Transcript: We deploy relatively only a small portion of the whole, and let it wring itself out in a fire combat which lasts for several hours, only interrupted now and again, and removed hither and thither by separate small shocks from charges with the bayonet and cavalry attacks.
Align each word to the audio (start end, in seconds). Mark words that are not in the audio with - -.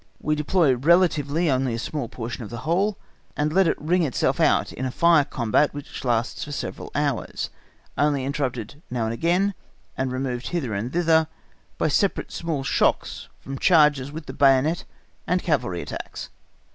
We 0.19 0.33
deploy 0.33 0.73
relatively 0.73 1.47
only 1.51 1.75
a 1.75 1.77
small 1.77 2.09
portion 2.09 2.41
of 2.43 2.49
the 2.49 2.65
whole, 2.65 2.97
and 3.37 3.53
let 3.53 3.67
it 3.67 3.79
wring 3.79 4.01
itself 4.01 4.39
out 4.39 4.73
in 4.73 4.83
a 4.87 4.89
fire 4.89 5.23
combat 5.23 5.75
which 5.75 6.03
lasts 6.03 6.43
for 6.43 6.51
several 6.51 6.89
hours, 6.95 7.51
only 7.95 8.25
interrupted 8.25 8.81
now 8.89 9.03
and 9.05 9.13
again, 9.13 9.53
and 9.95 10.11
removed 10.11 10.47
hither 10.47 10.73
and 10.73 10.91
thither 10.91 11.27
by 11.77 11.87
separate 11.87 12.31
small 12.31 12.63
shocks 12.63 13.29
from 13.41 13.59
charges 13.59 14.11
with 14.11 14.25
the 14.25 14.33
bayonet 14.33 14.85
and 15.27 15.43
cavalry 15.43 15.83
attacks. 15.83 16.29